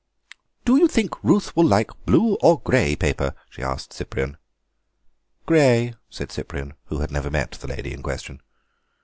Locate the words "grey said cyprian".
5.45-6.73